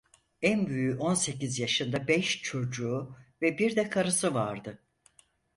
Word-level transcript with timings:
En 0.41 0.67
büyüğü 0.67 0.95
on 0.97 1.13
sekiz 1.13 1.59
yaşında 1.59 2.07
beş 2.07 2.41
çocuğu 2.41 3.15
ve 3.41 3.57
bir 3.57 3.75
de 3.75 3.89
karısı 3.89 4.33
vardı. 4.33 4.79